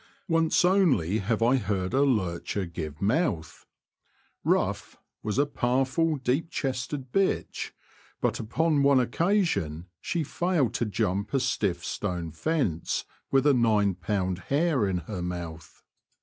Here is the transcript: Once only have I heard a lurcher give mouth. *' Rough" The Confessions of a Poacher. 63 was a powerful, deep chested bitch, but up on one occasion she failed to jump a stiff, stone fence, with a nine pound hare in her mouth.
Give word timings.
Once 0.27 0.65
only 0.65 1.19
have 1.19 1.43
I 1.43 1.57
heard 1.57 1.93
a 1.93 2.01
lurcher 2.01 2.65
give 2.65 3.03
mouth. 3.03 3.67
*' 4.07 4.37
Rough" 4.43 4.97
The 5.23 5.29
Confessions 5.29 5.37
of 5.37 5.43
a 5.43 5.45
Poacher. 5.45 5.45
63 5.45 5.45
was 5.45 5.45
a 5.45 5.53
powerful, 5.59 6.15
deep 6.15 6.49
chested 6.49 7.11
bitch, 7.11 7.71
but 8.19 8.41
up 8.41 8.59
on 8.59 8.81
one 8.81 8.99
occasion 8.99 9.89
she 9.99 10.23
failed 10.23 10.73
to 10.73 10.85
jump 10.85 11.35
a 11.35 11.39
stiff, 11.39 11.85
stone 11.85 12.31
fence, 12.31 13.05
with 13.29 13.45
a 13.45 13.53
nine 13.53 13.93
pound 13.93 14.39
hare 14.49 14.87
in 14.87 14.97
her 15.05 15.21
mouth. 15.21 15.83